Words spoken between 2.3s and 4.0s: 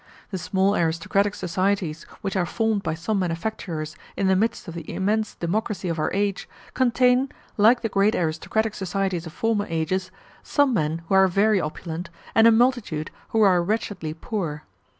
are formed by some manufacturers